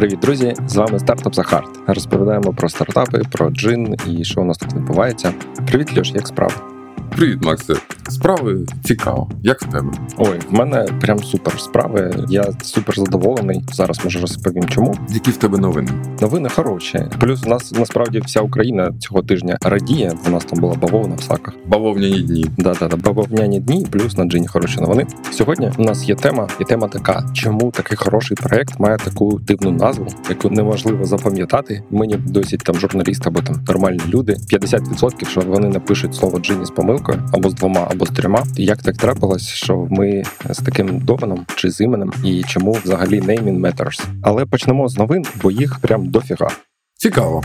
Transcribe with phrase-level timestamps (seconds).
[0.00, 0.54] Привіт, друзі!
[0.66, 1.68] З вами стартап Захарт.
[1.86, 5.34] Розповідаємо про стартапи, про джин і що у нас тут відбувається.
[5.66, 6.54] Привіт, Льош, як справи?
[7.20, 7.74] Привіт, Максе.
[8.08, 9.30] Справи цікаво.
[9.42, 9.92] Як в тебе?
[10.16, 12.24] Ой, в мене прям супер справи.
[12.28, 13.64] Я супер задоволений.
[13.72, 15.90] Зараз може розповім, чому Які в тебе новини?
[16.20, 17.04] новини хороші.
[17.20, 20.12] Плюс у нас насправді вся Україна цього тижня радіє.
[20.26, 21.54] У нас там була бавовна в саках.
[21.66, 22.46] Бавовняні дні.
[22.58, 25.06] Да, да, да, бавовняні дні, плюс на джині хороші новини.
[25.30, 29.70] Сьогодні у нас є тема, і тема така: чому такий хороший проект має таку дивну
[29.70, 31.82] назву, яку неможливо запам'ятати.
[31.90, 34.36] Мені досить там журналісти або там нормальні люди.
[34.52, 38.44] 50% що вони напишуть слово джині з помилкою або з двома, або з трьома.
[38.56, 43.60] Як так трапилось, що ми з таким доменом чи з іменем, і чому взагалі naming
[43.60, 44.04] matters.
[44.22, 46.48] Але почнемо з новин, бо їх прям дофіга.
[46.96, 47.42] Цікаво.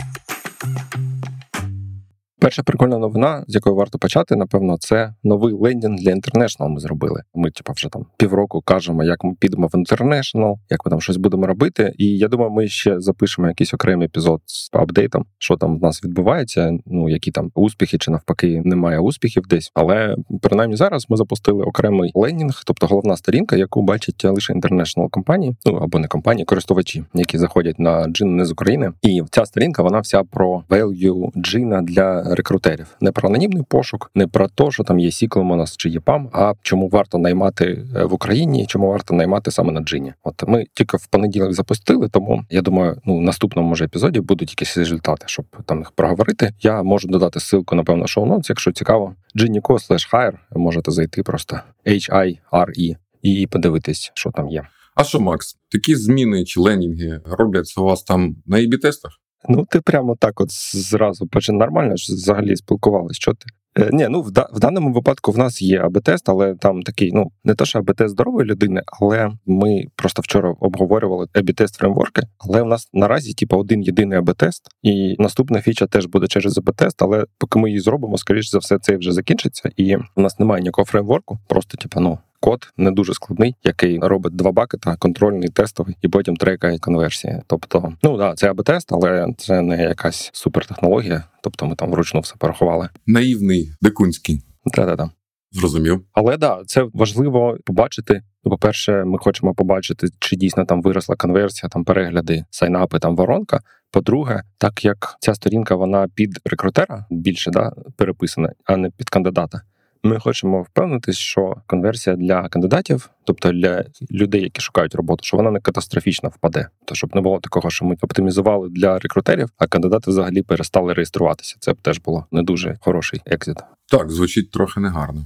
[2.40, 7.22] Перша прикольна новина, з якої варто почати, напевно, це новий лендінг для International Ми зробили.
[7.36, 11.18] Ми, типу, вже там півроку кажемо, як ми підемо в International, як ми там щось
[11.18, 11.94] будемо робити.
[11.98, 16.04] І я думаю, ми ще запишемо якийсь окремий епізод з апдейтом, що там в нас
[16.04, 16.78] відбувається.
[16.86, 19.72] Ну які там успіхи, чи навпаки немає успіхів десь.
[19.74, 25.56] Але принаймні зараз ми запустили окремий лендінг, тобто головна сторінка, яку бачать лише International компанії,
[25.66, 28.92] ну або не компанії, користувачі, які заходять на Djinni не з України.
[29.02, 34.28] І ця сторінка вона вся про value Джина для рекрутерів, не про анонімний пошук, не
[34.28, 38.06] про те, що там є Ciklum у нас чи EPAM, а чому варто наймати е,
[38.06, 40.14] в Україні, чому варто наймати саме на джині.
[40.24, 44.52] От ми тільки в понеділок запустили, тому я думаю, ну в наступному може епізоді будуть
[44.52, 46.54] якісь результати, щоб там їх проговорити.
[46.62, 49.16] Я можу додати ссылку, напевно, show notes, якщо цікаво.
[49.36, 54.68] Djinni.co slash hire, можете зайти просто H-I-R-E і подивитись, що там є.
[54.96, 59.12] А що, Макс, такі зміни чи ленінги робляться у вас там на ібі тестах?
[59.50, 63.22] Ну, ти прямо так, от зразу почав нормально ж взагалі спілкувалися.
[63.22, 63.46] Що ти?
[63.78, 67.12] Е, ні, ну в, да, в даному випадку в нас є АБ-тест, але там такий,
[67.14, 72.22] ну не то, що АБ-тест здорової людини, але ми просто вчора обговорювали АБ-тест фреймворки.
[72.38, 76.96] Але в нас наразі, типу, один єдиний АБ-тест, і наступна фіча теж буде через АБ-тест,
[77.04, 79.70] але поки ми її зробимо, скоріш за все, це вже закінчиться.
[79.78, 82.18] І в нас немає ніякого фреймворку, просто типу, ну.
[82.46, 87.42] Код не дуже складний, який робить два бакета, контрольний, тестовий, і потім трекає конверсії.
[87.48, 91.24] Тобто, ну да, це АБ-тест, але це не якась супертехнологія.
[91.44, 92.90] Тобто, ми там вручну все порахували.
[93.08, 94.44] Наївний, дикунський.
[94.66, 95.10] Да-да-да.
[95.52, 96.06] Зрозумів.
[96.14, 98.22] Але да, це важливо побачити.
[98.44, 103.60] Ну, По-перше, ми хочемо побачити, чи дійсно там виросла конверсія, там перегляди, сайнапи, там воронка.
[103.92, 109.62] По-друге, так як ця сторінка вона під рекрутера більше да, переписана, а не під кандидата.
[110.06, 115.52] Ми хочемо впевнитись, що конверсія для кандидатів, тобто для людей, які шукають роботу, що вона
[115.52, 116.68] не катастрофічно впаде.
[116.86, 121.56] То щоб не було такого, що ми оптимізували для рекрутерів, а кандидати взагалі перестали реєструватися.
[121.60, 123.58] Це б теж було не дуже хороший екзит.
[123.92, 125.26] Так, звучить трохи негарно.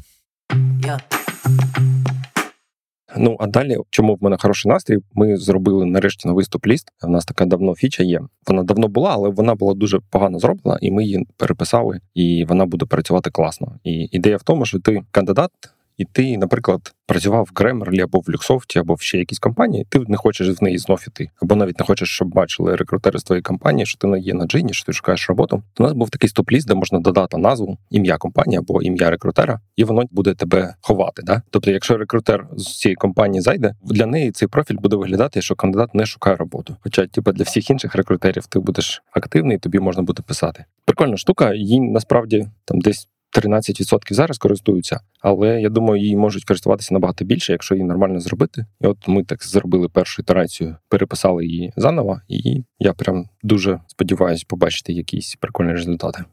[3.18, 4.98] Ну а далі, чому в мене хороший настрій?
[5.14, 6.88] Ми зробили нарешті новий стоп-ліст.
[7.04, 8.22] У нас така давно фіча є.
[8.48, 12.66] Вона давно була, але вона була дуже погано зроблена, і ми її переписали, і вона
[12.66, 13.76] буде працювати класно.
[13.84, 15.52] І ідея в тому, що ти кандидат.
[16.00, 20.00] І ти, наприклад, працював в Grammarly або в Люксофті, або в ще якійсь компанії, ти
[20.08, 23.42] не хочеш в неї знов іти, або навіть не хочеш, щоб бачили рекрутери з твоєї
[23.42, 25.64] компанії, що ти не є на джині, що ти шукаєш роботу.
[25.80, 29.84] У нас був такий стоп-ліст, де можна додати назву, ім'я компанії або ім'я рекрутера, і
[29.84, 31.22] воно буде тебе ховати.
[31.26, 31.42] Да?
[31.50, 35.96] Тобто, якщо рекрутер з цієї компанії зайде, для неї цей профіль буде виглядати, що кандидат
[35.96, 36.76] не шукає роботу.
[36.84, 40.66] Хоча, типу, для всіх інших рекрутерів ти будеш активний, тобі можна буде писати.
[40.86, 43.08] Прикольна штука, їй насправді там десь.
[43.38, 48.66] 13% зараз користуються, але я думаю, її можуть користуватися набагато більше, якщо її нормально зробити.
[48.82, 54.46] І от ми так зробили першу ітерацію, переписали її заново, і я прям дуже сподіваюся
[54.48, 56.24] побачити якісь прикольні результати.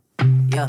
[0.50, 0.68] Yeah.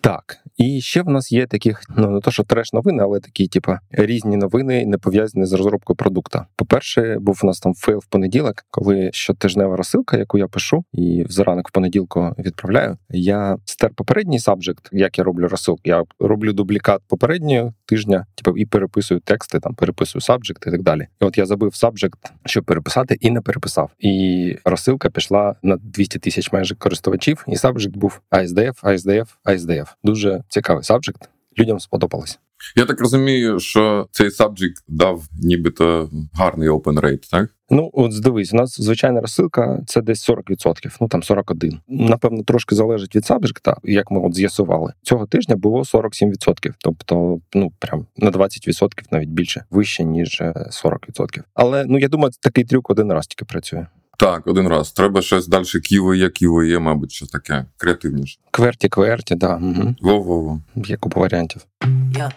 [0.00, 3.46] Так, і ще в нас є таких, ну не то, що треш новини, але такі,
[3.48, 6.46] типу, різні новини, не пов'язані з розробкою продукта.
[6.56, 11.24] По-перше, був у нас там fail в понеділок, коли щотижнева розсилка, яку я пишу, і
[11.28, 12.98] заранок в понеділку відправляю.
[13.10, 15.80] Я стер попередній subject, як я роблю розсилку.
[15.84, 21.06] Я роблю дублікат попереднього тижня, типу, і переписую тексти, там переписую subject і так далі.
[21.20, 23.90] І от я забив subject, щоб переписати, і не переписав.
[23.98, 29.86] І розсилка пішла на 200 тисяч майже користувачів, і сабжект був ASDF, ASDF, ASDF.
[30.04, 31.30] Дуже цікавий сабжект.
[31.58, 32.38] Людям сподобалось.
[32.76, 37.50] Я так розумію, що цей сабжект дав нібито гарний open rate, так?
[37.70, 41.80] Ну, от дивись, у нас звичайна розсилка це десь 40%, ну там 41.
[41.88, 44.92] Напевно, трошки залежить від сабжекта, як ми от з'ясували.
[45.02, 46.72] Цього тижня було 47%.
[46.78, 51.42] Тобто, ну прям на 20% навіть більше вище, ніж 40%.
[51.54, 53.86] Але ну я думаю, такий трюк один раз тільки працює.
[54.18, 54.92] Так, один раз.
[54.92, 58.38] Треба щось далі QVE, QVE, мабуть, що таке креативніше.
[58.50, 59.56] Кверті, кверті, да.
[59.56, 59.94] Угу.
[60.00, 60.60] Во-во-во.
[60.74, 61.62] Є купа варіантів.
[62.12, 62.30] Yeah.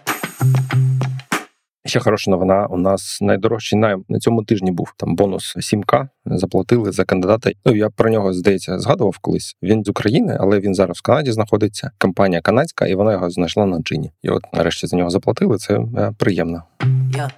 [1.84, 2.66] Ще хороша новина.
[2.66, 6.08] У нас найдорожчий найм на цьому тижні був там бонус 7К.
[6.26, 7.50] Заплатили за кандидата.
[7.64, 9.56] Ну я про нього здається згадував колись.
[9.62, 11.90] Він з України, але він зараз в Канаді знаходиться.
[11.98, 14.12] Компанія канадська, і вона його знайшла на джині.
[14.22, 15.56] І от нарешті за нього заплатили.
[15.58, 16.62] Це е, приємно.
[17.10, 17.30] Yeah.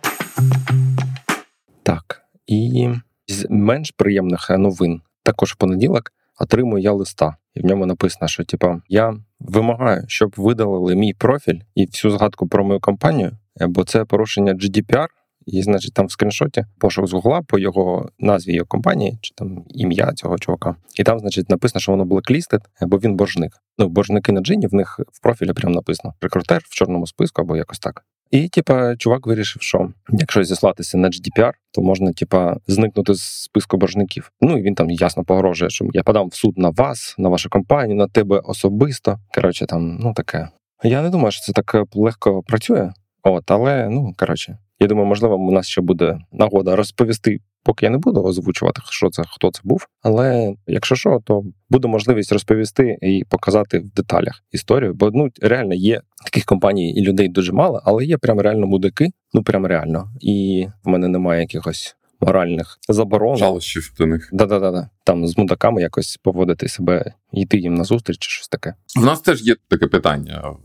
[1.83, 2.89] Так і
[3.29, 8.45] з менш приємних новин також в понеділок отримую я листа, і в ньому написано, що
[8.45, 14.05] типа я вимагаю, щоб видалили мій профіль і всю згадку про мою компанію, бо це
[14.05, 15.07] порушення GDPR,
[15.47, 19.65] і, значить, там в скріншоті пошук з Гугла по його назві його компанії, чи там
[19.69, 20.77] ім'я цього чувака.
[20.95, 23.53] І там, значить, написано, що воно blacklисted, бо він боржник.
[23.79, 27.57] Ну, боржники на джині в них в профілі прям написано рекрутер в чорному списку або
[27.57, 28.05] якось так.
[28.33, 33.77] І, типа, чувак вирішив, що якщо зіслатися на GDPR, то можна, типа, зникнути з списку
[33.77, 34.33] боржників.
[34.41, 37.49] Ну і він там ясно погрожує, що я подам в суд на вас, на вашу
[37.51, 39.19] компанію, на тебе особисто.
[39.35, 40.49] Коротше, там, ну таке.
[40.85, 42.93] Я не думаю, що це так легко працює.
[43.23, 47.39] От, але ну коротше, я думаю, можливо, у нас ще буде нагода розповісти.
[47.65, 49.87] Поки я не буду озвучувати, що це, хто це був.
[50.03, 54.95] Але якщо що, то буде можливість розповісти і показати в деталях історію.
[54.95, 59.11] Бо ну реально є таких компаній і людей дуже мало, але є прям реально мудики.
[59.35, 60.09] Ну прям реально.
[60.21, 63.37] І в мене немає якихось моральних заборон.
[63.37, 64.29] Жалощів до них.
[64.33, 64.89] Да-да-да.
[65.05, 68.75] Там з мудаками якось поводити себе, йти їм на зустріч чи щось таке.
[68.97, 70.57] В нас теж є таке питання.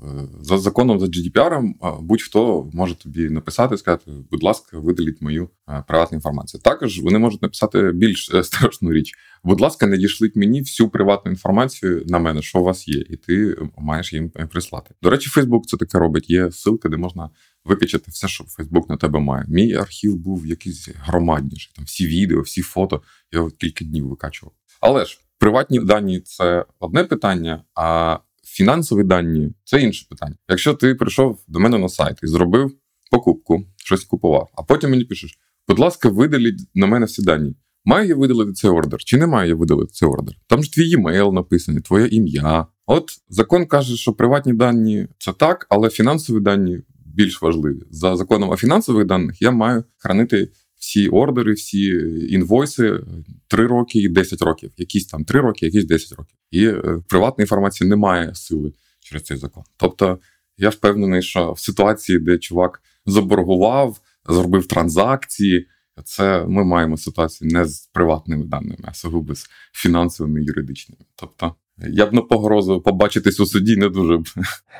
[0.41, 1.71] За законом, за GDPR,
[2.01, 5.49] будь-хто може тобі написати, сказати, будь ласка, видаліть мою
[5.87, 6.61] приватну інформацію.
[6.61, 9.13] Також вони можуть написати більш е, страшну річ.
[9.43, 13.15] Будь ласка, не дішліть мені всю приватну інформацію на мене, що у вас є, і
[13.15, 14.95] ти маєш їм прислати.
[15.01, 16.29] До речі, Facebook це таке робить.
[16.29, 17.29] Є ссылки, де можна
[17.67, 19.45] викачати все, що Facebook на тебе має.
[19.47, 21.71] Мій архів був якийсь громадніший.
[21.75, 23.01] Там всі відео, всі фото.
[23.31, 24.53] Я його кілька днів викачував.
[24.81, 30.35] Але ж приватні дані це одне питання, а фінансові дані це інше питання.
[30.49, 32.71] Якщо ти прийшов до мене на сайт і зробив
[33.11, 37.55] покупку, щось купував, а потім мені пишеш, будь ласка, видаліть на мене всі дані.
[37.85, 40.35] Маю я видалити цей ордер, чи не маю я видалити цей ордер?
[40.47, 42.65] Там ж твій емейл написаний, твоє ім'я.
[42.85, 46.79] От закон каже, що приватні дані це так, але фінансові дані
[47.17, 47.81] більш важливі.
[47.89, 51.87] За законом о фінансових даних я маю хранити всі ордери, всі
[52.29, 52.99] інвойси
[53.47, 54.71] 3 роки і 10 років.
[54.77, 56.35] Якісь там 3 роки, якісь 10 років.
[56.51, 59.63] І е, приватної інформації немає сили через цей закон.
[59.77, 60.19] Тобто
[60.57, 65.67] я впевнений, що в ситуації, де чувак заборгував, зробив транзакції.
[66.05, 71.01] Це ми маємо ситуацію не з приватними даними, а сугубо з фінансовими і юридичними.
[71.15, 74.27] Тобто я б на погрозу побачитись у суді не дуже б.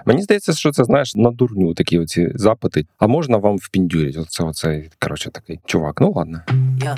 [0.05, 2.85] Мені здається, що це знаєш на дурню такі оці запити.
[2.97, 4.19] А можна вам впіндюрити?
[4.19, 6.01] Оце оцей коротше такий чувак.
[6.01, 6.41] Ну ладно.
[6.79, 6.97] Yeah.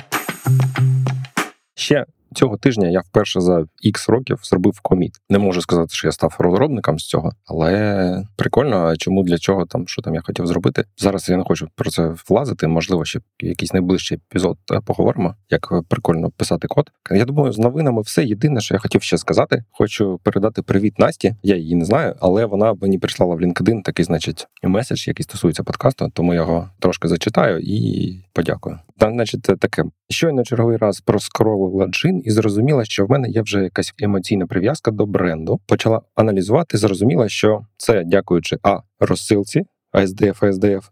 [1.74, 5.12] Ще Цього тижня я вперше за X років зробив коміт.
[5.30, 8.96] Не можу сказати, що я став розробником з цього, але прикольно.
[8.96, 10.84] Чому для чого там, що там я хотів зробити?
[10.98, 12.66] Зараз я не хочу про це влазити.
[12.66, 16.90] Можливо, ще якийсь найближчий епізод е, поговоримо, як прикольно писати код.
[17.10, 19.64] Я думаю, з новинами все єдине, що я хотів ще сказати.
[19.70, 21.34] Хочу передати привіт Насті.
[21.42, 25.62] Я її не знаю, але вона мені прислала в LinkedIn такий, значить, меседж, який стосується
[25.62, 28.78] подкасту, тому я його трошки зачитаю і подякую.
[29.00, 33.62] Там, значить, таке щойно черговий раз проскролила джин і зрозуміла, що в мене є вже
[33.62, 35.60] якась емоційна прив'язка до бренду.
[35.66, 39.62] Почала аналізувати, зрозуміла, що це дякуючи а розсилці
[39.92, 40.82] ASDF, ASDF,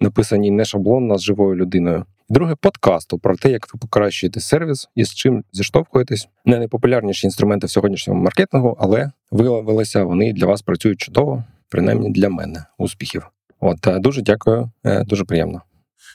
[0.00, 2.04] написані не шаблонно з живою людиною.
[2.28, 6.28] Друге подкасту про те, як ви покращуєте сервіс і з чим зіштовхуєтесь.
[6.44, 12.28] Не найпопулярніші інструменти в сьогоднішньому маркетингу, але виявилися вони для вас працюють чудово, принаймні для
[12.28, 12.64] мене.
[12.78, 13.30] Успіхів.
[13.60, 15.62] От е, дуже дякую, е, дуже приємно.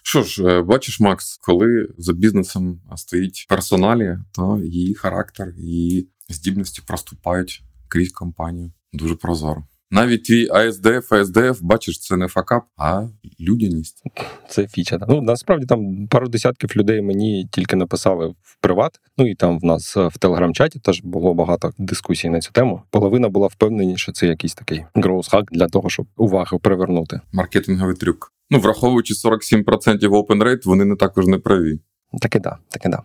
[0.03, 6.81] Що ж, е, бачиш, Макс, коли за бізнесом стоїть персоналі, то її характер, її здібності
[6.87, 9.67] проступають крізь компанію дуже прозоро.
[9.93, 13.03] Навіть твій АСДФ, АСДФ, бачиш, це не факап, а
[13.39, 14.03] людяність.
[14.49, 14.99] Це фіча.
[15.09, 18.99] Ну насправді там пару десятків людей мені тільки написали в приват.
[19.17, 22.81] Ну і там в нас в телеграм-чаті теж було багато дискусій на цю тему.
[22.89, 27.21] Половина була впевнені, що це якийсь такий гроус-хак для того, щоб увагу привернути.
[27.31, 28.33] Маркетинговий трюк.
[28.49, 31.79] Ну, враховуючи 47% open rate, вони не також не праві.
[32.21, 33.03] Так і да, так і да.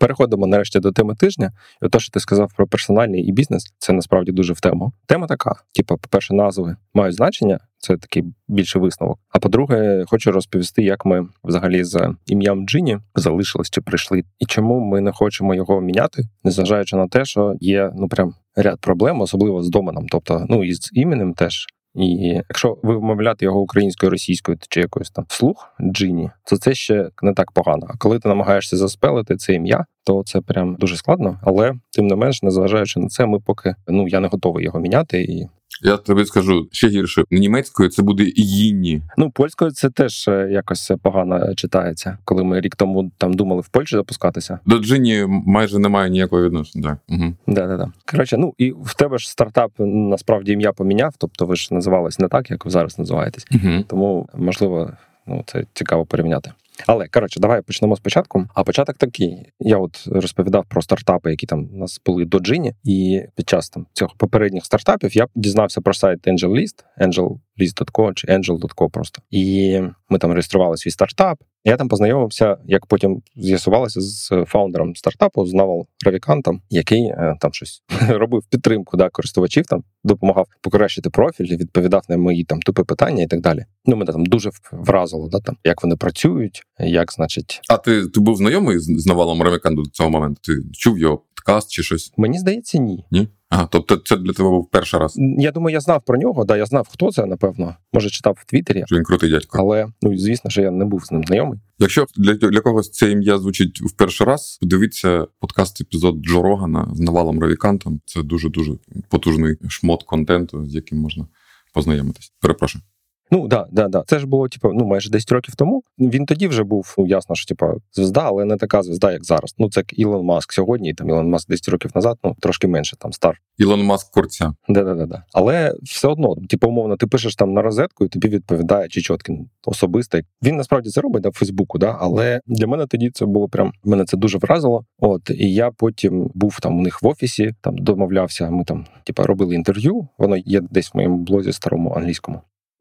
[0.00, 1.52] Переходимо нарешті до теми тижня.
[1.82, 4.92] І те, що ти сказав про персональний і бізнес, це насправді дуже в тему.
[5.06, 9.18] Тема така: типу, по-перше, назви мають значення, це такий більший висновок.
[9.28, 14.80] А по-друге, хочу розповісти, як ми взагалі з ім'ям Джині залишились чи прийшли, і чому
[14.80, 19.62] ми не хочемо його міняти, незважаючи на те, що є ну прям ряд проблем, особливо
[19.62, 21.66] з доменом, тобто ну і з іменем теж.
[21.94, 22.06] І
[22.48, 27.34] якщо ви вимовляти його українською, російською чи якоюсь там вслух Джині, то це ще не
[27.34, 27.86] так погано.
[27.90, 31.40] А коли ти намагаєшся заспелити це ім'я, то це прям дуже складно.
[31.42, 35.22] Але тим не менш, незважаючи на це, ми поки ну я не готовий його міняти.
[35.22, 35.48] І
[35.82, 37.24] Я тобі скажу ще гірше.
[37.30, 39.02] Німецькою це буде їні.
[39.16, 42.18] Ну, польською це теж е, якось погано читається.
[42.24, 44.58] Коли ми рік тому там думали в Польщі запускатися.
[44.66, 46.88] До Джині майже немає ніякого відношення.
[46.88, 46.98] Так.
[47.08, 47.34] Угу.
[47.46, 47.92] Да, да, да.
[48.10, 52.28] Коротше, ну і в тебе ж стартап насправді ім'я поміняв, тобто ви ж називались не
[52.28, 53.46] так, як ви зараз називаєтесь.
[53.52, 53.84] Угу.
[53.86, 54.92] Тому можливо,
[55.26, 56.50] ну це цікаво порівняти.
[56.86, 58.46] Але коротше, давай почнемо спочатку.
[58.54, 62.74] А початок такий: я от розповідав про стартапи, які там у нас були до Джині,
[62.84, 68.90] і під час там цих попередніх стартапів я дізнався про сайт AngelList, angellist.co чи angel.co
[68.90, 69.22] просто.
[69.30, 71.38] І ми там реєстрували свій стартап.
[71.64, 77.52] Я там познайомився, як потім з'ясувалося з фаундером стартапу, з Навал Равікантом, який е, там
[77.52, 83.22] щось робив підтримку да, користувачів, там допомагав покращити профіль, відповідав на мої там тупі питання
[83.22, 83.64] і так далі.
[83.86, 87.60] Ну, мене там дуже вразило, да, там, як вони працюють, як, значить.
[87.68, 90.40] А ти ти був знайомий з, з Навалом Равікантом до цього моменту?
[90.42, 92.12] Ти чув його подкаст чи щось?
[92.16, 93.04] Мені здається, ні.
[93.10, 93.28] Ні?
[93.50, 95.14] Ага, тобто це для тебе був перший раз.
[95.38, 97.76] Я думаю, я знав про нього, да, я знав, хто це, напевно.
[97.92, 98.84] Може, читав в Твіттері.
[98.86, 99.58] Що він крутий дядько.
[99.58, 101.58] Але ну звісно, що я не був з ним знайомий.
[101.78, 106.88] Якщо для для когось це ім'я звучить в перший раз, подивіться подкаст епізод Джо Рогана
[106.94, 108.00] з Навалом Равікантом.
[108.04, 108.72] Це дуже дуже
[109.08, 111.26] потужний шмот контенту, з яким можна
[111.74, 112.32] познайомитись.
[112.40, 112.82] Перепрошую.
[113.30, 114.02] Ну да, да, да.
[114.06, 115.82] Це ж було типу, ну майже 10 років тому.
[115.98, 119.54] Він тоді вже був ну, ясно, що типу, звезда, але не така звезда, як зараз.
[119.58, 120.90] Ну це як Ілон Маск сьогодні.
[120.90, 123.40] і Там Ілон Маск 10 років назад, ну трошки менше там стар.
[123.58, 124.52] Ілон Маск курця.
[124.68, 125.24] Да, да, да, да.
[125.32, 130.22] Але все одно, типу, умовно, ти пишеш там на розетку, і тобі відповідає Чечоткін особистий.
[130.42, 133.72] Він насправді це робить да, в Фейсбуку, да, але для мене тоді це було прям
[133.84, 134.84] мене це дуже вразило.
[134.98, 138.50] От і я потім був там у них в офісі, там домовлявся.
[138.50, 140.08] Ми там, типу, робили інтерв'ю.
[140.18, 142.40] Воно є десь в моєму блозі старому англійському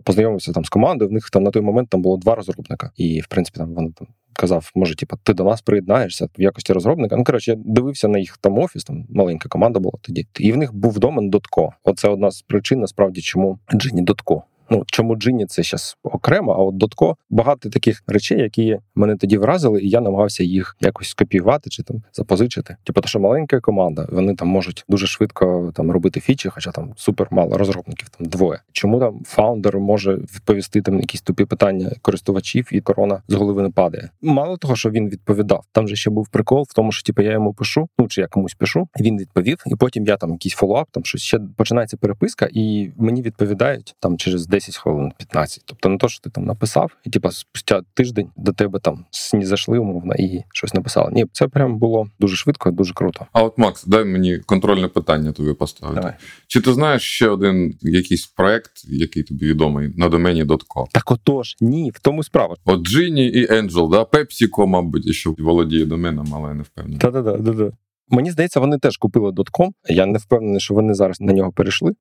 [0.10, 1.10] познайомився там з командою.
[1.10, 3.92] В них там на той момент там було два розробника, і в принципі там вони
[3.92, 7.16] там казав, може, типу, ти до нас приєднаєшся в якості розробника.
[7.16, 10.58] Ну коротше, я дивився на їх там офіс, там маленька команда була тоді, і в
[10.58, 11.74] них був домен Дотко.
[11.84, 14.42] Оце одна з причин, насправді, чому Джині .co.
[14.70, 19.38] Ну чому Джині це зараз окремо, а от Дотко багато таких речей, які мене тоді
[19.38, 22.76] вразили, і я намагався їх якось скопіювати чи там запозичити.
[22.84, 26.94] Типу, то що маленька команда, вони там можуть дуже швидко там робити фічі, хоча там
[26.96, 28.60] супер мало розробників, там двоє.
[28.72, 33.70] Чому там фаундер може відповісти там якісь тупі питання користувачів, і корона з голови не
[33.70, 34.10] падає?
[34.22, 35.64] Мало того, що він відповідав.
[35.72, 38.28] Там же ще був прикол в тому, що типу, я йому пишу, ну чи я
[38.28, 42.50] комусь пишу, він відповів, і потім я там якийсь follow-up, там щось ще починається переписка,
[42.52, 45.64] і мені відповідають там через 10 хвилин 15.
[45.66, 49.80] Тобто не то, що ти там написав, і типа спустя тиждень до тебе там зайшли
[49.80, 51.12] умовно і щось написали.
[51.14, 53.26] Ні, це прям було дуже швидко, дуже круто.
[53.32, 56.02] А от Макс, дай мені контрольне питання тобі поставити.
[56.02, 56.16] Давай.
[56.48, 60.86] Чи ти знаєш ще один якийсь проект, який тобі відомий на домені .co?
[60.92, 62.56] Так отож, ні, в тому справа.
[62.66, 67.00] От Джині і Angel, да, PepsiCo, мабуть, ще володіє доменом, але я не впевнений.
[67.00, 67.72] Та-та-та, да-да.
[68.10, 69.70] Мені здається, вони теж купили .com.
[69.90, 71.94] Я не впевнений, що вони зараз на нього перейшли.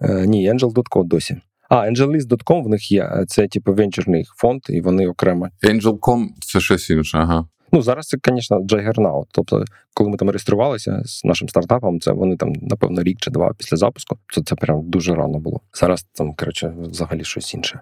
[0.00, 1.36] Е, ні, Angel.co досі.
[1.74, 3.24] А, AngelList.com в них є.
[3.28, 5.48] Це типу венчурний фонд, і вони окремо.
[5.62, 7.48] Angel.com– це щось інше, ага.
[7.72, 9.24] Ну зараз це, звісно, Jaggernaut.
[9.32, 9.64] Тобто,
[9.94, 13.76] коли ми там реєструвалися з нашим стартапом, це вони там, напевно, рік чи два після
[13.76, 14.18] запуску.
[14.34, 15.60] Це це прям дуже рано було.
[15.72, 17.80] Зараз там, коротше, взагалі щось інше.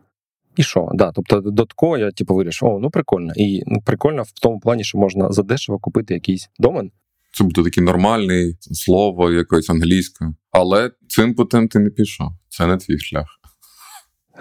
[0.57, 0.89] І що?
[0.95, 3.33] Да, тобто дотко я типу вирішив, о, ну прикольно.
[3.37, 6.91] І ну, прикольно в тому плані, що можна задешево купити якийсь домен.
[7.33, 10.35] Це буде такий нормальний слово якоюсь англійською.
[10.51, 12.29] Але цим путем ти не пішов.
[12.49, 13.42] Це не твій шлях.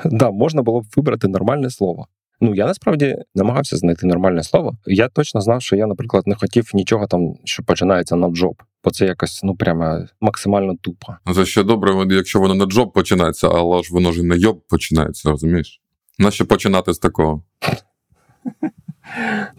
[0.06, 2.08] Да, можна було б вибрати нормальне слово.
[2.42, 4.78] Ну я насправді намагався знайти нормальне слово.
[4.86, 8.92] Я точно знав, що я, наприклад, не хотів нічого там, що починається на джоб, бо
[8.92, 11.16] це якось ну прямо максимально тупо.
[11.26, 14.36] Ну, Це ще добре, якщо воно на джоб починається, але ж воно ж і на
[14.36, 15.82] йоб починається, розумієш?
[16.20, 17.44] Нащо починати з такого?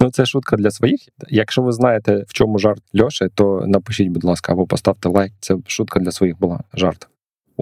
[0.00, 1.00] Ну, це шутка для своїх.
[1.28, 5.32] Якщо ви знаєте, в чому жарт Льоші, то напишіть, будь ласка, або поставте лайк.
[5.40, 7.08] Це шутка для своїх була жарт.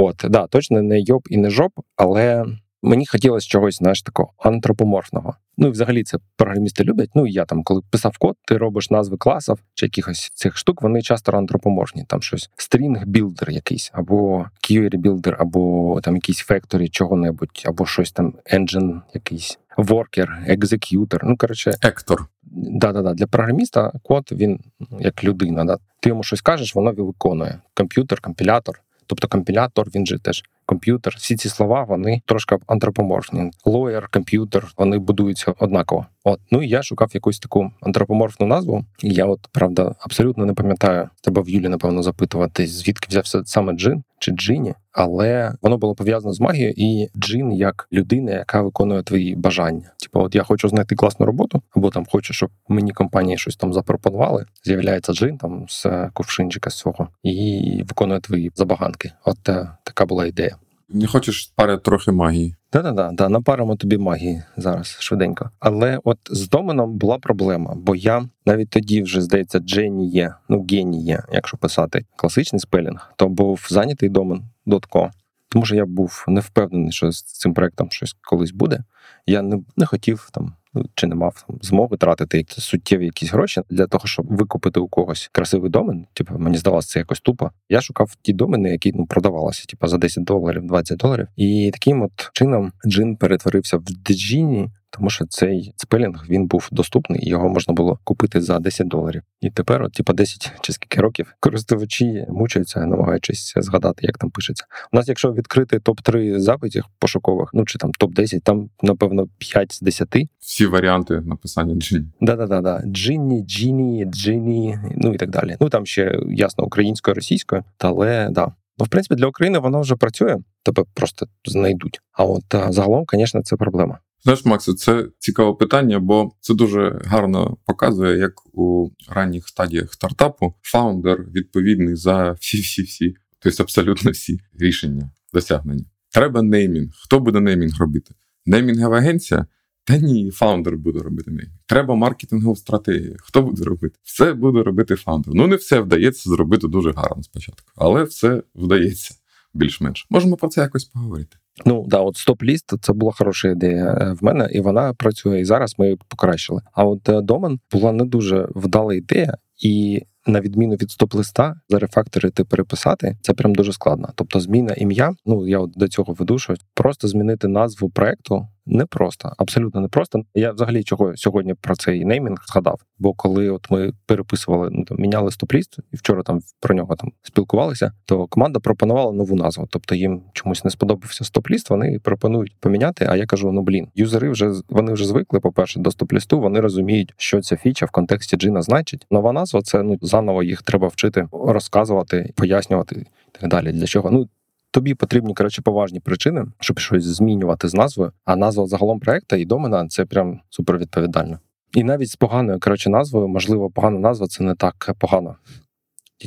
[0.01, 2.45] От, да, точно не йоб і не жоп, але
[2.83, 5.35] мені хотілося чогось, знаєш, такого антропоморфного.
[5.57, 7.11] Ну і взагалі це програмісти люблять.
[7.15, 10.83] Ну і я там, коли писав код, ти робиш назви класів чи якихось цих штук,
[10.83, 12.05] вони часто антропоморфні.
[12.09, 18.13] Там щось string builder якийсь, або query builder, або там якийсь factory чого-небудь, або щось
[18.13, 19.59] там engine якийсь.
[19.77, 22.27] Worker, executor, ну коротше, actor.
[22.53, 23.15] Да-да-да.
[23.15, 24.61] Для програміста код він
[25.01, 25.65] як людина.
[25.65, 25.79] Да?
[26.01, 27.61] Ти йому щось кажеш, воно виконує.
[27.75, 28.81] Комп'ютер, компілятор.
[29.11, 31.15] Тобто компілятор, він же теж комп'ютер.
[31.19, 33.51] Всі ці слова вони трошки антропоморфні.
[33.65, 36.07] Лоєр, комп'ютер, вони будуються однаково.
[36.25, 38.85] От ну і я шукав якусь таку антропоморфну назву.
[39.03, 43.73] І я, от правда, абсолютно не пам'ятаю тебе в Юлі, напевно, запитувати, звідки взявся саме
[43.73, 49.03] джин чи джині, але воно було пов'язано з магією, і джин як людина, яка виконує
[49.03, 49.93] твої бажання.
[50.03, 53.73] Типу, от я хочу знайти класну роботу, або там хочу, щоб мені компанії щось там
[53.73, 54.47] запропонували.
[54.65, 59.13] З'являється джин там з кувшинчика свого і виконує твої забаганки.
[59.25, 60.57] От е, така була ідея.
[60.93, 62.55] Не хочеш пари трохи магії.
[62.73, 65.51] Да-да-да, да, напаримо тобі магії зараз швиденько.
[65.61, 71.05] Але от з доменом була проблема, бо я навіть тоді вже здається, Дженіє, ну гені
[71.05, 75.11] є, якщо писати класичний spelling, то був зайнятий домен .co.
[75.49, 78.85] Тому що я був не впевнений, що з цим проектом щось колись буде.
[79.27, 80.55] Я не не хотів там
[80.95, 85.31] чи не мав там змоги тратити суттєві якісь гроші для того, щоб викупити у когось
[85.33, 86.07] красивий домен.
[86.13, 87.51] Типу, мені здалося це якось тупо.
[87.69, 91.29] Я шукав ті домени, які ну продавалися, типу, за 10 доларів, 20 доларів.
[91.37, 97.29] І таким от чином джин перетворився в Djinni, тому що цей spelling він був доступний,
[97.29, 99.23] його можна було купити за 10 доларів.
[99.41, 104.65] І тепер, от, типа, 10 чи скільки років користувачі мучаються, намагаючись згадати, як там пишеться.
[104.93, 109.27] У нас, якщо відкрити топ 3 запитів пошукових, ну чи там топ 10 там напевно
[109.39, 110.09] 5 з 10.
[110.39, 112.07] Всі варіанти написання Djinni.
[112.21, 115.57] Да-да-да, да Djinni, Djinni, Djinni, ну і так далі.
[115.61, 118.53] Ну там ще ясно українською, російською, але да.
[118.79, 122.01] Ну, в принципі, для України воно вже працює, тебе просто знайдуть.
[122.13, 123.99] А от загалом, звісно, це проблема.
[124.23, 130.55] Знаєш, Максу, це цікаве питання, бо це дуже гарно показує, як у ранніх стадіях стартапу
[130.63, 135.85] фаундер відповідний за всі-всі-всі, тобто абсолютно всі рішення, досягнення.
[136.11, 136.91] Треба неймінг.
[137.03, 138.15] Хто буде неймінг робити?
[138.47, 139.47] Неймінгова агенція?
[139.85, 141.59] Та ні, фаундер буде робити неймінг.
[141.67, 143.17] Треба маркетингову стратегію.
[143.19, 143.99] Хто буде робити?
[144.03, 145.35] Все буде робити фаундер.
[145.35, 149.15] Ну не все вдається зробити дуже гарно спочатку, але все вдається
[149.55, 150.07] більш-менш.
[150.11, 151.37] Можемо про це якось поговорити.
[151.67, 155.45] Ну да, от стоп-ліст це була хороша ідея е, в мене, і вона працює і
[155.45, 155.75] зараз.
[155.79, 156.63] Ми її покращили.
[156.73, 162.45] А от е, домен була не дуже вдала ідея, і на відміну від стоп-листа, зарефакторити
[162.45, 164.09] переписати це прям дуже складно.
[164.15, 165.13] Тобто, зміна ім'я.
[165.27, 170.23] Ну я от до цього веду, що просто змінити назву проекту непросто, абсолютно непросто.
[170.35, 172.81] Я взагалі чого сьогодні про цей неймінг згадав.
[172.99, 177.13] Бо коли от ми переписували, ну там міняли стоп-ліст, і вчора там про нього там
[177.23, 179.69] спілкувалися, то команда пропонувала нову назву.
[179.71, 183.07] Тобто їм чомусь не сподобався стоп-ліст, вони пропонують поміняти.
[183.09, 185.41] А я кажу: ну блін, юзери вже вони вже звикли.
[185.41, 189.07] По перше, до стоп-лісту, вони розуміють, що ця фіча в контексті джина значить.
[189.11, 193.73] Нова назва це ну заново їх треба вчити, розказувати, пояснювати і так далі.
[193.73, 194.11] Для чого?
[194.11, 194.29] Ну
[194.71, 198.13] Тобі потрібні коротше поважні причини, щоб щось змінювати з назвою.
[198.25, 201.39] А назва загалом проекту і домена це прям супервідповідально.
[201.73, 205.37] І навіть з поганою коротше назвою, можливо, погана назва це не так погано,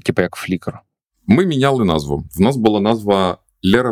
[0.05, 0.79] типу як флікер.
[1.27, 2.23] Ми міняли назву.
[2.35, 3.37] В нас була назва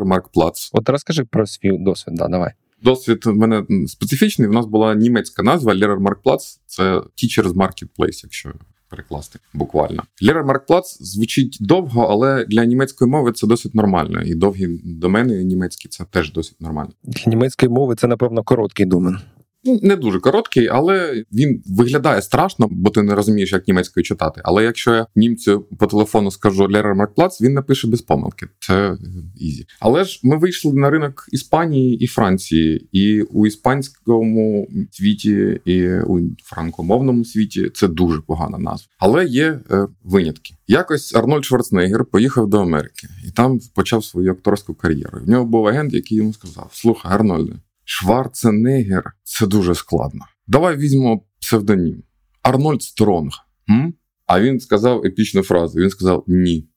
[0.05, 0.69] Marktplatz.
[0.73, 2.51] От розкажи про свій досвід, да, давай.
[2.83, 4.47] Досвід в мене специфічний.
[4.47, 6.59] В нас була німецька назва Marktplatz.
[6.65, 8.53] Це Teachers Marketplace, якщо
[8.91, 10.03] перекласти буквально.
[10.21, 14.21] Lehrermarktplatz звучить довго, але для німецької мови це досить нормально.
[14.21, 16.91] І довгі домени німецькі це теж досить нормально.
[17.03, 19.17] Для німецької мови це, напевно, короткий домен.
[19.63, 24.41] Ну, не дуже короткий, але він виглядає страшно, бо ти не розумієш, як німецькою читати.
[24.43, 28.47] Але якщо я німцю по телефону скажу Lehrermarktplatz, він напише без помилки.
[28.59, 28.97] Це
[29.35, 29.65] easy.
[29.79, 36.19] Але ж ми вийшли на ринок Іспанії і Франції, і у іспанському світі, і у
[36.43, 38.87] франкомовному світі це дуже погана назва.
[38.99, 40.53] Але є е, винятки.
[40.67, 45.19] Якось Арнольд Шварценеггер поїхав до Америки і там почав свою акторську кар'єру.
[45.25, 47.53] В нього був агент, який йому сказав: Слухай, Арнольде.
[47.93, 50.25] Шварценеггер це дуже складно.
[50.47, 52.03] Давай візьмемо псевдонім
[52.41, 53.31] Арнольд Стронг.
[53.69, 53.93] М?
[54.25, 56.67] А він сказав епічну фразу: він сказав: Ні.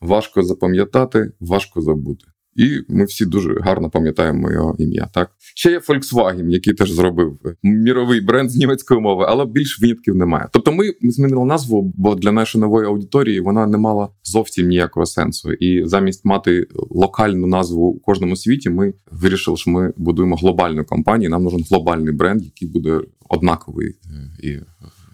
[0.00, 2.24] Важко запам'ятати, важко забути.
[2.56, 5.08] І ми всі дуже гарно пам'ятаємо його ім'я.
[5.14, 10.16] Так ще є Volkswagen, який теж зробив міровий бренд з німецької мови, але більш винятків
[10.16, 10.48] немає.
[10.52, 15.52] Тобто, ми змінили назву, бо для нашої нової аудиторії вона не мала зовсім ніякого сенсу.
[15.52, 21.30] І замість мати локальну назву у кожному світі, ми вирішили, що ми будуємо глобальну компанію.
[21.30, 24.58] Нам нужен глобальний бренд, який буде однаковий е, і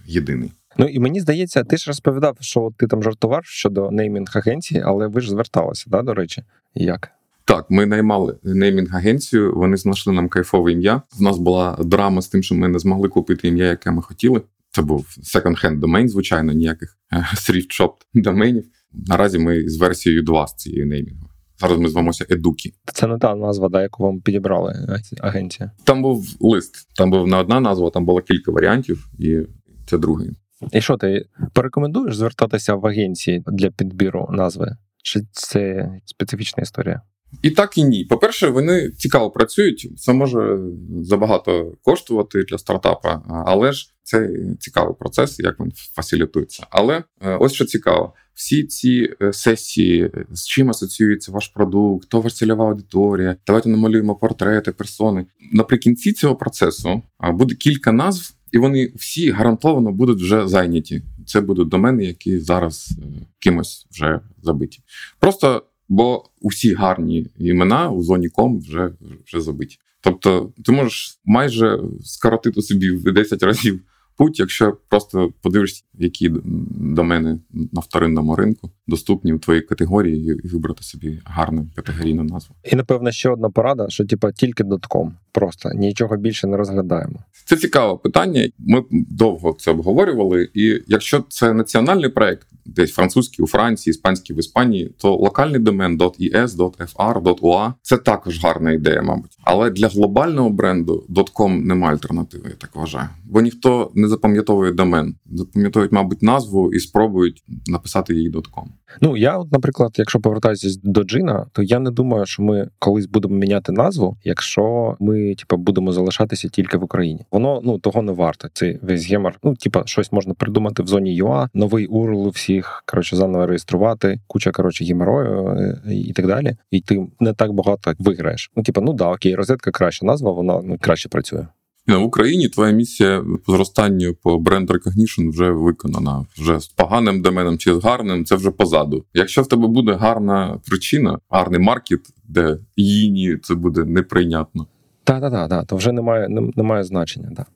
[0.07, 0.51] єдиний.
[0.79, 5.07] Ну і мені здається, ти ж розповідав, що ти там жартував щодо неймінг агенції, але
[5.07, 6.43] ви ж зверталися, да, до речі,
[6.75, 7.18] як?
[7.49, 11.03] Так, ми наймали неймінг-агенцію, вони знайшли нам кайфове ім'я.
[11.21, 14.43] У нас була драма з тим, що ми не змогли купити ім'я, яке ми хотіли.
[14.71, 18.65] Це був second-hand домен, звичайно, ніяких thrift shop доменів.
[18.93, 21.29] Наразі ми з версією 2 з цією неймінгу.
[21.61, 22.75] Зараз ми звемося Едукі.
[22.95, 25.71] Це не та назва, да, яку вам підібрали агенція.
[25.85, 29.39] Там був лист, там був не одна назва, там було кілька варіантів, і
[29.87, 30.31] це другий.
[30.73, 34.77] І що ти порекомендуєш звертатися в агенції для підбіру назви?
[35.03, 37.03] Чи це специфічна історія?
[37.43, 38.05] І так і ні.
[38.05, 39.91] По-перше, вони цікаво працюють.
[39.97, 40.59] Це може
[41.03, 46.67] забагато коштувати для стартапа, але ж це цікавий процес, як він фасилітується.
[46.71, 52.21] Але е, ось що цікаво: всі ці е, сесії, з чим асоціюється ваш продукт, хто
[52.21, 55.27] ваша цільова аудиторія, давайте намалюємо портрети, персони.
[55.53, 61.03] Наприкінці цього процесу буде кілька назв, і вони всі гарантовано будуть вже зайняті.
[61.27, 64.81] Це будуть домени, які зараз е, кимось вже забиті.
[65.19, 68.93] Просто бо усі гарні імена у зоні ком вже,
[69.27, 69.79] вже забиті.
[70.01, 73.81] Тобто, ти можеш майже скоротити собі в 10 разів
[74.19, 76.33] путь, якщо просто подивишся, які
[76.71, 77.39] домени
[77.73, 82.55] на вторинному ринку доступні в твоїй категорії, і вибрати собі гарну категорійну назву.
[82.65, 87.19] І напевно ще одна порада: що типа тільки дотком, просто нічого більше не розглядаємо.
[87.45, 88.49] Це цікаве питання.
[88.59, 90.49] Ми довго це обговорювали.
[90.55, 95.99] І якщо це національний проект, десь французький у Франції, іспанський в Іспанії, то локальний домен
[95.99, 99.39] .es, .fr, .ua– це також гарна ідея, мабуть.
[99.45, 103.09] Але для глобального бренду .com немає альтернативи, я так вважаю.
[103.25, 108.65] Бо ніхто не запам'ятовує домен, запам'ятовують, мабуть, назву і спробують написати її .com.
[109.01, 113.07] Ну я, от, наприклад, якщо повертатися до джина, то я не думаю, що ми колись
[113.07, 117.21] будемо міняти назву, якщо ми типу, будемо залишатися тільки в Україні.
[117.31, 118.49] Воно ну того не варто.
[118.53, 119.39] Цей весь гемор.
[119.43, 124.51] Ну, типа, щось можна придумати в зоні UA, новий URL всіх коротше заново реєструвати, куча
[124.51, 126.57] коротше геморою е, і так далі.
[126.71, 128.51] І ти не так багато виграєш.
[128.57, 131.47] Ну, типа, ну да, окей, розетка краща назва, вона ну краще працює.
[131.97, 136.27] В Україні твоя місія по зростанню по бренд recognition вже виконана.
[136.39, 139.05] Вже з поганим доменом чи з гарним, це вже позаду.
[139.15, 144.67] Якщо в тебе буде гарна причина, гарний маркет, де їні це буде неприйнятно.
[145.05, 145.67] Так, так, так, так.
[145.67, 147.31] то вже немає немає значення.
[147.37, 147.47] Так.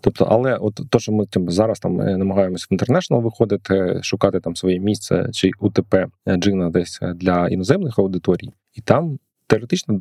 [0.00, 4.40] Тобто, але от то, що ми тим, зараз там е, намагаємося в інтернешнл виходити, шукати
[4.40, 10.00] там своє місце чи УТП е, джина десь для іноземних аудиторій, і там теоретично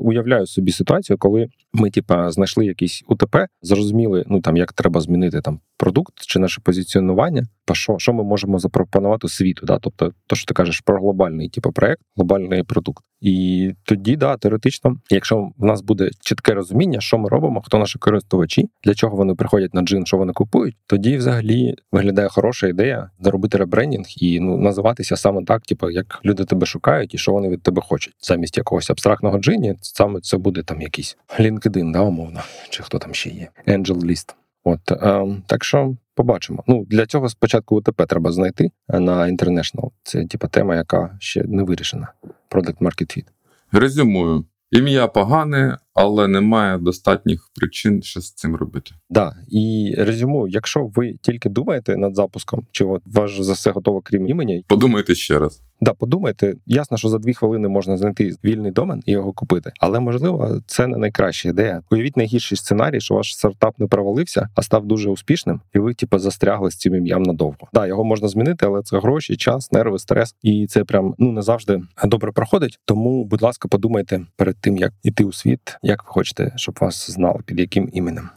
[0.00, 5.40] уявляю собі ситуацію, коли ми, типа, знайшли якийсь УТП, зрозуміли, ну там як треба змінити
[5.40, 9.66] там продукт чи наше позиціонування, по що що ми можемо запропонувати світу.
[9.66, 9.78] Да?
[9.78, 13.04] Тобто, то, що ти кажеш про глобальний типу, проект, глобальний продукт.
[13.20, 17.98] І тоді, да, теоретично, якщо в нас буде чітке розуміння, що ми робимо, хто наші
[17.98, 23.10] користувачі, для чого вони приходять на джин, що вони купують, тоді взагалі виглядає хороша ідея
[23.20, 27.48] заробити ребрендінг і ну називатися саме так, типу, як люди тебе шукають і що вони
[27.48, 32.40] від тебе хочуть, замість якогось абстрактного джині, саме це буде там якийсь LinkedIn, да, умовно,
[32.70, 34.34] чи хто там ще є, Angel List.
[34.68, 36.64] От е, так що побачимо.
[36.66, 39.90] Ну для цього спочатку УТП треба знайти на International.
[40.02, 42.12] Це типа тема, яка ще не вирішена.
[42.50, 43.24] Product Market Fit.
[43.72, 44.44] Резюмую.
[44.70, 48.90] Ім'я погане, але немає достатніх причин, що з цим робити.
[49.10, 54.00] Да, і резюмую, якщо ви тільки думаєте над запуском, чи от ваш за все готово
[54.00, 55.62] крім імені, подумайте ще раз.
[55.80, 60.00] Да, подумайте, ясно, що за дві хвилини можна знайти вільний домен і його купити, але
[60.00, 61.82] можливо це не найкраща ідея.
[61.90, 66.18] Уявіть найгірший сценарій, що ваш стартап не провалився, а став дуже успішним, і ви типу,
[66.18, 67.68] застрягли з цим ім'ям надовго.
[67.72, 71.42] Да, його можна змінити, але це гроші, час, нерви, стрес, і це прям ну не
[71.42, 72.78] завжди добре проходить.
[72.84, 77.10] Тому, будь ласка, подумайте перед тим, як іти у світ, як ви хочете, щоб вас
[77.10, 78.28] знали під яким іменем.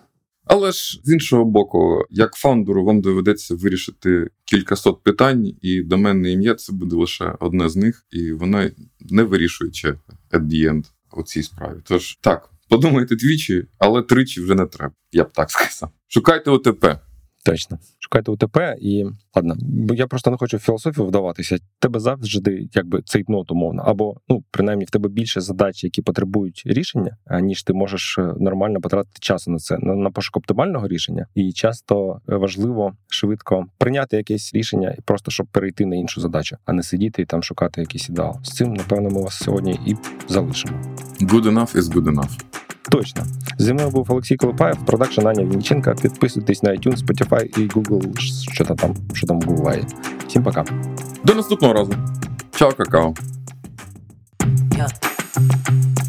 [0.45, 6.55] Але ж з іншого боку, як фаундеру, вам доведеться вирішити кількасот питань, і доменне ім'я
[6.55, 9.89] це буде лише одне з них, і воно не вирішуючи
[10.31, 10.83] at the end
[11.13, 11.77] у цій справі.
[11.83, 14.93] Тож так, подумайте двічі, але тричі вже не треба.
[15.11, 15.89] Я б так сказав.
[16.07, 16.85] Шукайте ОТП.
[17.45, 17.77] Точно.
[17.99, 21.57] Шукайте УТП і ладно, бо я просто не хочу в філософію вдаватися.
[21.79, 26.63] Тебе завжди якби цей нот умовно, або ну принаймні в тебе більше задач, які потребують
[26.65, 31.27] рішення, ніж ти можеш е, нормально потратити часу на це на, пошук оптимального рішення.
[31.35, 36.73] І часто важливо швидко прийняти якесь рішення і просто щоб перейти на іншу задачу, а
[36.73, 38.39] не сидіти і там шукати якийсь ідеал.
[38.43, 39.95] З цим напевно ми вас сьогодні і
[40.27, 40.81] залишимо.
[41.21, 42.61] Good enough is good enough.
[42.90, 43.22] Точно.
[43.58, 45.94] Зі мною був Олексій Колупаєв, продакшн Аня Вінниченка.
[45.94, 48.18] Підписуйтесь на iTunes, Spotify і Google,
[48.52, 49.86] що там, що там буває.
[50.28, 50.64] Всім пока.
[51.24, 51.94] До наступного разу.
[52.56, 53.14] Чао, какао.
[54.70, 55.99] Yeah.